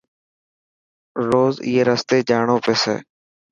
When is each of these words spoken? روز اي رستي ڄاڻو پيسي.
روز 1.29 1.53
اي 1.67 1.73
رستي 1.87 2.17
ڄاڻو 2.29 2.55
پيسي. 2.65 2.95